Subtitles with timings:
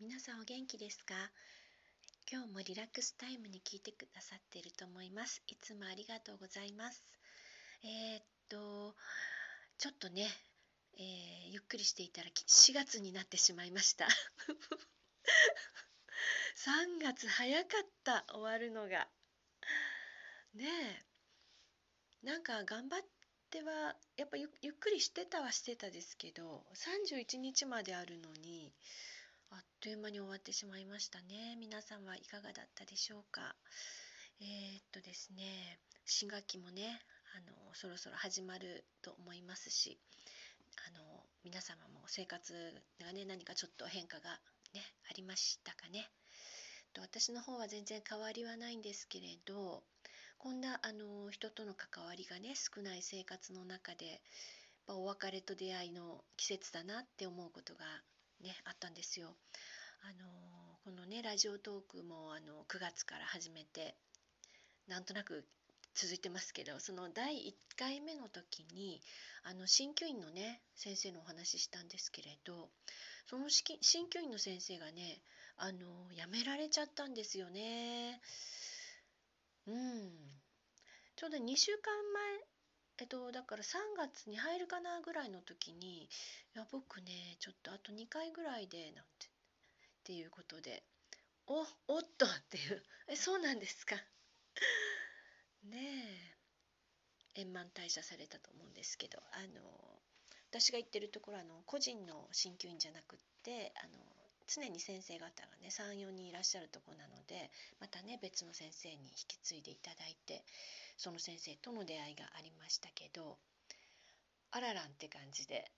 [0.00, 1.14] 皆さんお元気ですか？
[2.32, 5.42] 今日もリラックスタイムに聞いてくださっていると思います。
[5.46, 7.04] いつもありがとうございます。
[7.84, 8.94] えー、っと
[9.76, 10.26] ちょっとね、
[10.96, 14.08] えー、ゆっくりしていたら4月になってしまいました。
[16.56, 18.24] 3月早かった。
[18.30, 19.06] 終わるのが。
[20.54, 20.64] ね
[22.22, 22.26] え。
[22.26, 23.02] なんか頑張っ
[23.50, 28.72] てはやっぱゆっくりしてたはしてたですけど31日まであるのに
[29.52, 31.56] あっという間に終わってしまいましたね。
[31.58, 33.56] 皆さんはいかがだったでしょうか？
[34.40, 37.00] えー、っとですね新学期もね
[37.36, 39.98] あのそろそろ始まると思いますし
[40.88, 41.04] あの
[41.44, 42.52] 皆様も生活
[43.04, 44.38] がね何かちょっと変化が
[44.72, 46.08] ねありましたかね？
[46.94, 49.82] と私の方は全然変わりはないんですけれど
[50.38, 54.22] こんなあの人との関わりがね少ない生活の中で
[54.86, 57.84] お別れと出会いの季節だなって思うことが
[58.42, 59.34] ねあったんですよ。
[60.02, 63.94] あのこのねラジオトークもあの9月から始めて
[64.88, 65.44] なんとなく
[65.94, 69.00] 続いてますけどその第1回目の時に
[69.44, 72.70] あの鍼灸院のね先生のお話ししたんですけれど
[73.26, 75.20] その鍼灸院の先生がね
[75.56, 78.20] あの辞められちゃったんですよね。
[79.66, 80.10] うん
[81.16, 82.40] ちょうど2週間前
[83.00, 86.08] えっとだから3月に入るかなぐらいの時に「い
[86.54, 89.28] や僕ねちょっとあと2回ぐらいで」なんてっ
[90.04, 90.82] ていうことで
[91.46, 93.96] 「おおっと」っていう「えそうなんですか」
[95.64, 96.40] ねえ。
[97.36, 99.60] 円満退社されたと思うんですけどあの
[100.50, 104.19] 私が行ってるところあの個人の鍼灸院じゃなくってあの
[104.52, 110.42] 常に先生方がね34人いらっしゃるとこなのでまたね別の先生に引き継いでいただいて
[110.96, 113.38] その先生との出会いがありましたけど
[114.50, 115.70] あららんって感じで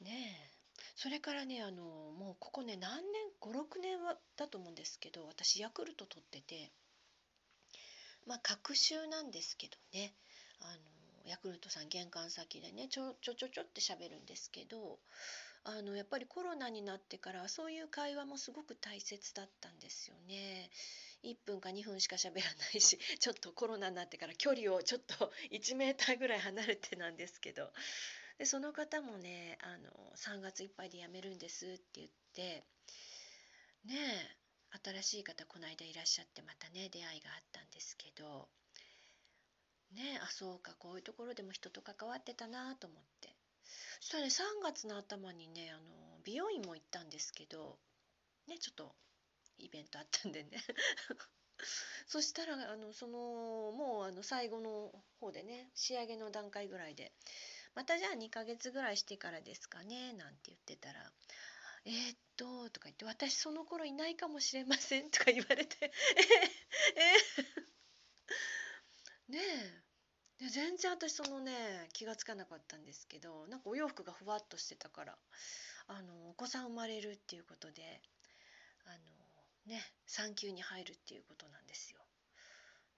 [0.00, 0.10] ね
[0.52, 0.56] え。
[0.94, 6.70] それからねあのもうここね何年56年はだと思うんですけど私ヤクルト取ってて
[8.26, 10.14] まあ隔週なんですけどね
[10.60, 10.64] あ
[11.24, 14.98] のヤクルトさん玄関先でねちょちょちょちょって喋るんですけど
[15.68, 20.70] あのやっぱりコロナになってからそういう会話もすごく大切だったんですよね。
[21.24, 27.72] 1分か2分しか喋らないし ちょっとコロナになってから距離をちょっと1メーターぐらい離れてなんですけど。
[28.38, 32.64] でその方もねあの3月いっぱいで辞めるんですって言って
[33.86, 34.38] ね
[34.84, 38.48] 新しい方この間いらっしゃってまたね出会いがあったんですけど。
[39.92, 43.15] ねあそうかこういうところでも人と関わってたなと思って。
[44.00, 47.78] そしたらね3月の頭にねあの美容院も行ったんですけど
[48.48, 48.94] ねちょっと
[49.58, 50.50] イベントあったんでね。
[52.06, 57.12] そしたらあのそのもうあの最後の方でね仕上げの段階ぐらいで
[57.74, 61.10] 「またじゃあ2ヶ月ぐらいしてからですかね」なんて言ってたら
[61.86, 65.90] 「えー、っと」とか言って「私その頃いないかもしれません」とか言われて「え
[66.98, 67.14] え
[69.28, 69.85] ねえ。
[70.38, 71.52] で全然私そのね
[71.92, 75.16] 気が付かなかったんですけどなんかお洋服がふわっとしてたから
[75.88, 78.02] あのお子さん生まれるっていうことで
[78.84, 82.00] あのね産休に入るっていうことなんですよ。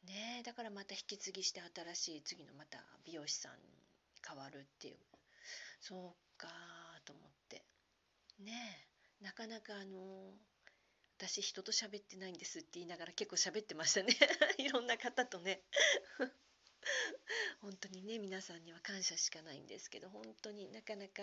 [0.06, 3.58] ねだからまた引き継ぎして新しい次のまた美容師さんに
[4.26, 4.96] 変わるっていう。
[5.80, 6.48] そうか
[7.04, 7.62] と思って。
[8.40, 8.52] ね
[9.20, 10.32] えなかなかあの
[11.18, 14.14] 私人と喋ってないんですって言いながら結構喋ってましたね。
[14.58, 15.62] いろんな方とね。
[17.60, 21.22] 本当にね皆さんには感謝しかないんですけど本当になかなか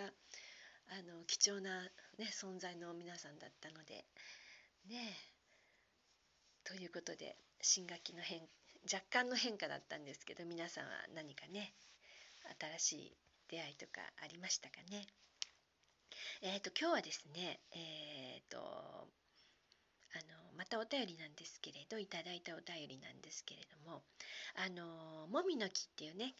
[0.88, 1.84] あの貴重な、
[2.18, 4.06] ね、存在の皆さんだったので
[4.90, 5.36] ねえ
[6.64, 8.42] ということで新学期の変
[8.92, 11.74] 若干の変化だったんですけど皆さんは何かね
[12.78, 13.18] 新しい
[13.50, 15.08] 出会いとかありましたかね？
[16.42, 19.08] えっ、ー、と今日はですねえっ、ー、と
[20.56, 24.04] またお便りなんですけれどいただいたお便りなんですけれども
[24.56, 26.34] 「あのもみの木」っていうね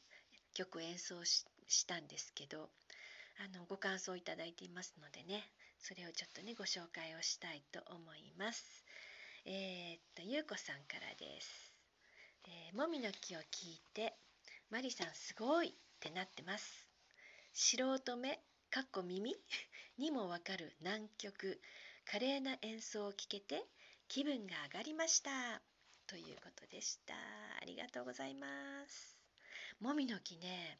[0.54, 1.46] 曲を演奏し
[1.86, 2.70] たんですけど
[3.40, 5.50] あのご感想をいただいていますのでね
[5.80, 8.86] それをちょっとねご紹介をしたいと思います。
[9.46, 11.72] えー、っとゆうこさんからです、
[12.46, 14.16] えー、もみの木を聞いて
[14.72, 16.88] マリさんすごいってなってます。
[17.54, 18.40] 素人目
[18.72, 19.36] かっこ耳？
[19.98, 21.62] にもわかる南極
[22.06, 23.64] 華麗な演奏を聞けて
[24.16, 25.30] 気分が上がりました。
[26.08, 27.14] ということでした。
[27.62, 28.48] ありがとうございま
[28.88, 29.18] す。
[29.82, 30.80] もみの木ね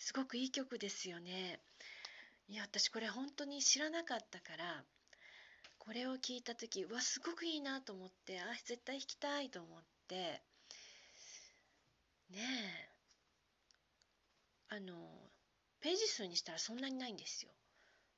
[0.00, 1.60] すごくいい曲ですよね。
[2.48, 4.82] いや私これ本当に知らなかったから
[5.78, 10.42] これを聞いた時うわすごくいいなと思ってあ絶対弾きたいと思って
[12.30, 12.88] ねえ
[14.70, 14.92] あの
[15.78, 17.52] ページ数にしたらそんなにないんですよ。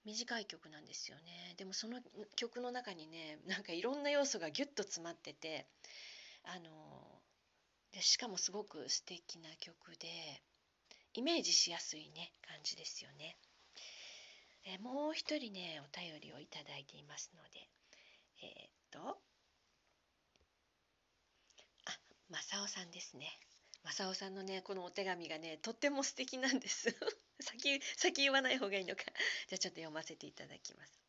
[0.05, 1.55] 短い曲なんですよね。
[1.57, 2.01] でもその
[2.37, 5.67] 曲の中にねなんかいろんな要素がギュッと詰まってて
[6.45, 6.71] あの
[7.93, 10.43] でしかもすごく素敵な曲で
[11.15, 13.37] イメージしやすいね感じですよね。
[14.65, 17.69] えもう一人ねお便りをいただいていますので
[18.43, 19.19] えー、っと
[21.87, 21.99] あ
[22.31, 23.39] 正雄さんですね。
[23.85, 26.95] 正雄さんのねこのお手紙がねとっても素敵なんです。
[27.41, 29.03] 先先言わない方がいいのか。
[29.49, 31.01] じゃあちょっと読ませていただきます。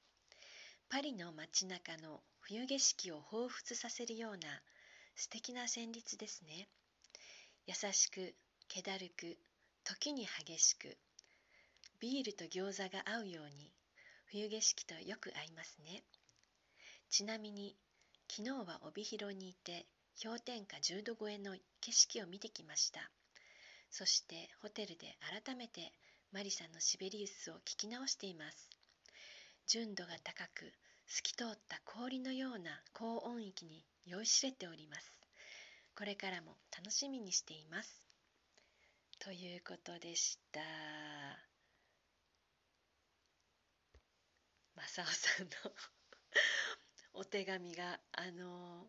[0.90, 4.62] パリの街中の冬景色を彷彿させるような
[5.16, 6.68] 素敵な旋律ですね。
[7.66, 8.36] 優しく
[8.68, 9.38] 気だるく
[9.84, 10.98] 時に激しく
[12.00, 13.72] ビールと餃子が合うように
[14.26, 16.04] 冬景色とよく合いますね。
[17.10, 17.76] ちなみに
[18.30, 19.88] 昨日は帯広にいて
[20.22, 23.10] 氷点下10度超えの景色を見てきました。
[23.90, 25.92] そしてホテルで改めて
[26.32, 28.70] マリさんのシベリウスを聞き直しています。
[29.66, 30.72] 純度が高く
[31.08, 35.20] 透き通った氷のような高音域に酔いしれております。
[35.98, 38.08] これからも楽しみにしています。
[39.18, 40.60] ということでした。
[44.76, 45.52] 正雄さんの
[47.22, 48.88] お手紙があの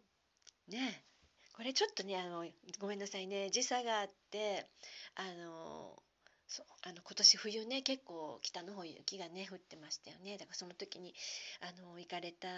[0.68, 1.06] ね
[1.54, 2.46] これちょっとねあの
[2.78, 3.48] ごめんなさいね。
[3.48, 4.68] 時差があって
[5.14, 6.02] あの
[6.50, 11.14] そうあの今年冬ね結構北の方雪がね降ってましたよねだからその時に
[11.60, 12.48] あの行かれた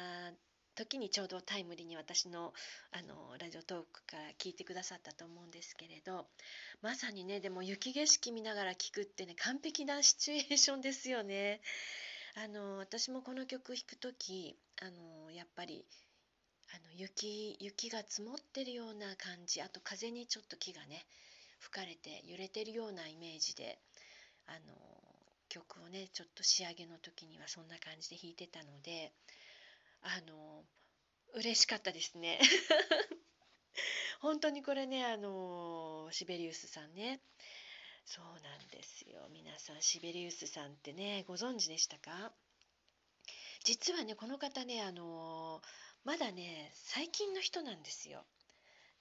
[0.74, 2.54] 時にちょうどタイムリーに私の
[2.90, 6.24] あのラジオトークから聞いてくださったと思うんですけれど
[6.80, 11.60] まさにねでも雪景色見ながら聴くってね完璧なシチュエーションですよね。
[12.34, 15.84] あの私もこの曲弾く時あのやっぱり
[16.74, 21.04] あの雪雪が積もってるような感じあと風にちょっと木がね
[21.62, 23.78] 吹かれて揺れてるようなイメージで
[24.46, 24.58] あの
[25.48, 29.12] 曲をねちょっと仕上げの時にはそんな感じで弾いてたので
[30.02, 30.64] あの
[31.34, 32.40] 嬉しかったですね。
[34.20, 37.20] 本当にこれねあのシベリウスさんね。
[38.04, 39.28] そうなんですよ。
[39.30, 42.32] 皆さんシベリウスさんってねご存知でしたか？
[43.64, 45.62] 実はねこの方ねあの
[46.04, 48.24] まだね最近の人なんですよ。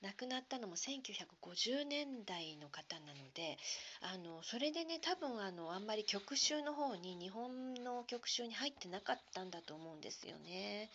[0.02, 3.58] 亡くなったのも1950年代の方なので
[4.02, 10.90] あのそれでね多分あのあんまり曲集の方に日本の曲集に入ってなかったんだと思うんですよね。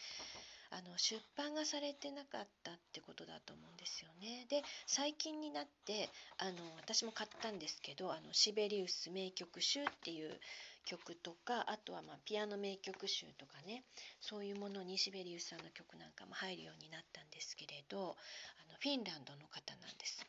[0.71, 4.47] あの出版がされてなかったってことだと思うんですよね。
[4.51, 10.41] で最近になってあの私も買ったんですけど「あのシベリウス名曲集」っていう
[10.87, 13.83] 曲とかあとはまあピアノ名曲集とかね
[14.21, 20.25] そういうものにシベリウスさんの曲なんかも入るようになったんですけれどあのフィンランドの方なんです。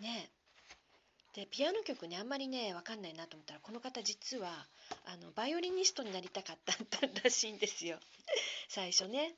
[0.00, 0.30] ね。
[1.34, 4.48] でピアノ曲ねあんまりね分かんないなと思ったらこの方実は
[5.04, 6.72] あのバイオリニストになりたかった
[7.22, 7.98] らしいんですよ。
[8.68, 9.34] 最初ね。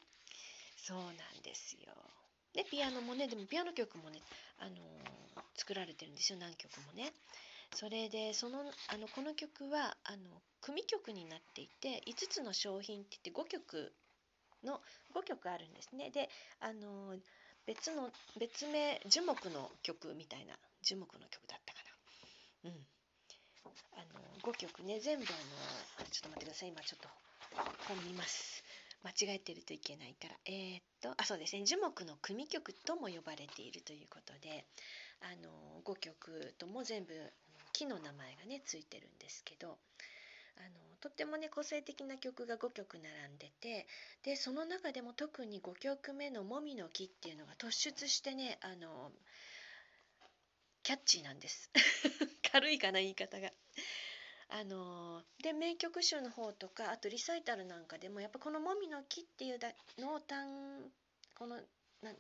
[0.77, 1.93] そうなんですよ。
[2.55, 4.21] でピアノもねでもピアノ曲もね
[4.59, 4.77] あの
[5.57, 7.13] 作られてるんですよ何曲もね。
[7.75, 13.93] それでそのあのこの曲はあの組曲になっていて5つの商品って言って5曲
[14.65, 14.81] の
[15.15, 16.11] 5曲あるんですね。
[16.11, 16.29] で
[16.61, 17.15] あの
[17.67, 21.81] 別の別名樹木の曲みたいな樹木の曲だったか
[22.65, 22.71] な。
[22.71, 22.87] うん。
[23.93, 24.05] あ
[24.45, 27.09] の5曲ね全部あのちょっと待ってください今ちょっと
[27.87, 28.65] 本見ます。
[29.05, 34.67] 間違えてるといけないからえー、っとあそうですね樹木の組曲とも呼ばれているということで
[35.23, 37.15] あの5曲とも全部
[37.79, 43.87] 木の名前がねついてるんですけどあのとってもね個性的な曲が5曲並んでて
[44.25, 49.13] でその中でも特に5曲目の「もみの木」っていうのが突出してねあの
[50.83, 51.71] キャッチーなんです
[52.51, 53.53] 軽いかな言い方が。
[54.51, 59.59] あので名曲集の方とかあとリサイタルなんかでもやっぱこの「もみの木」っていう
[59.99, 60.91] のを単
[61.35, 61.61] この
[62.01, 62.15] な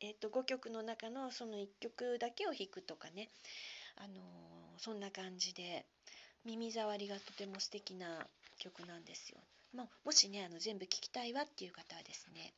[0.00, 3.28] えーと、と5曲の中のその1曲だけを弾くとかね、
[3.96, 5.86] あの、そんな感じで
[6.44, 8.26] 耳障りがとても素敵な
[8.58, 9.38] 曲なんですよ。
[9.72, 12.54] ま、もしねあの全部聴きたいわっていう方はですね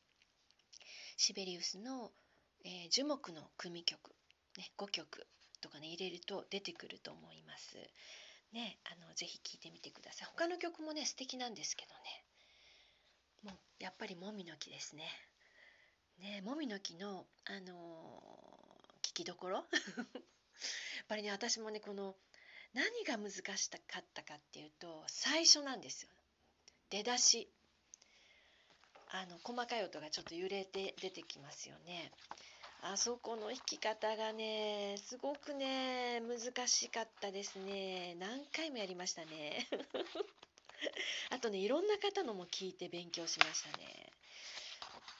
[1.17, 2.11] シベリウスの、
[2.63, 4.11] えー、樹木の組曲、
[4.57, 5.27] ね、5曲
[5.61, 7.77] とかね入れると出てくると思います。
[8.53, 10.27] ね、あのぜひ聴いてみてください。
[10.35, 12.25] 他の曲もね素敵なんですけどね
[13.43, 15.03] もうやっぱりもみの木ですね。
[16.19, 19.65] ねもみの木の、あのー、聞きどころ？
[21.01, 22.15] っぱりね私もねこの
[22.73, 26.09] 何が難しかったかっていうと最初なんですよ。
[26.89, 27.49] 出だし。
[29.13, 32.11] あの細かい音がちょっと揺れて出てきますよね。
[32.81, 38.15] あそこの弾き方がねすごくね難しかったですね。
[38.19, 39.67] 何回もやりましたね。
[41.29, 44.11] あとねいろんな方のも聞いて勉強しましたね。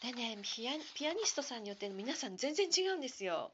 [0.02, 3.52] でねピアピアニストさんによって皆さん全然違うんですよ。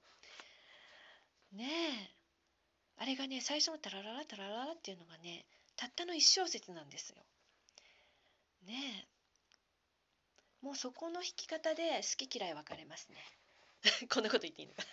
[1.52, 1.66] ね
[2.14, 2.17] え。
[2.98, 7.18] あれがね最初のタラララタラララっていうのがねたったの1小節なんですよ。
[8.66, 10.66] ねえ。
[10.66, 13.18] もうそこの弾き方で好き嫌い分かれますね。
[14.10, 14.84] こんなこと言っていいのか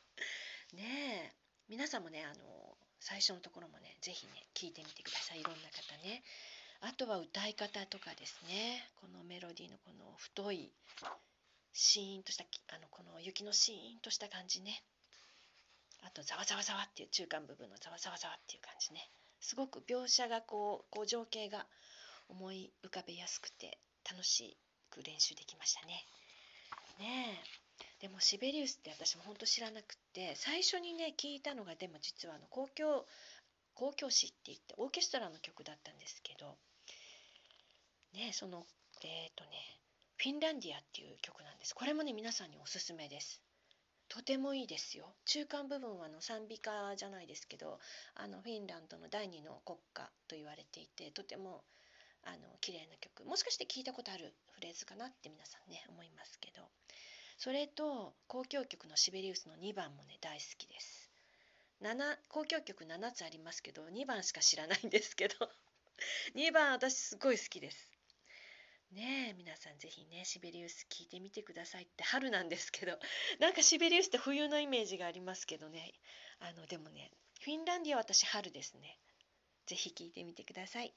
[0.72, 1.44] ねえ。
[1.68, 5.40] 皆さんもねあの最初のところもね是非ね聞いてみてください。
[5.40, 6.22] いろんな方ね。
[6.80, 8.90] あとは歌い方とかですね。
[8.96, 10.72] このメロディーのこの太い
[11.74, 14.82] シーンとしたあのこの雪のシーンとした感じね。
[16.04, 19.10] あとざわざわざわっていう中間部分のざわざわざわっていう感じね。
[19.40, 21.66] すごく描写がこうこう情景が
[22.28, 24.56] 思い浮かべやすくて楽し
[24.90, 26.04] く練習できましたね。
[26.98, 27.64] ねえ。
[28.00, 33.06] でもシベリウスって私も本当知らなくて最初にね聞いたのがでも実はあの公共
[33.74, 36.56] 公共詩って言ってオーケストラの曲だったんですけど
[38.12, 38.66] ねその
[39.02, 39.50] えっ、ー、とね
[40.16, 41.74] フィンランディアっていう曲なんです。
[41.74, 43.42] これもね皆さんにおすすめです。
[44.14, 45.12] とてもいいですよ。
[45.24, 47.80] 中間部分はあの賛美歌じゃないですけど
[48.14, 51.64] あのフィンランドの第二の国歌と言われていてとても
[52.22, 53.24] あの綺麗な曲。
[53.24, 56.62] もしかして聞いたことあるフレーズかなって皆さんね思いますけど。
[57.38, 61.10] それと交響曲のシベリウスの2番もね大好きです。
[61.82, 65.34] 7交響曲7つありますけど2番しか知らないんですけど。
[66.36, 67.93] 2番私すごい好きです。
[68.94, 72.96] ねえ皆さん是非ねシベリウス聞いてみてくださいって春なんですけど
[73.40, 75.92] なんかシベリウスって冬のイメージがありますけどね。
[76.38, 77.10] あのでもね
[77.40, 78.98] フィンランディアは私春ですね。
[79.66, 80.94] 是非聞いてみてください。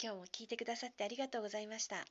[0.00, 2.04] 今日も聞いてくださってありがとうございました。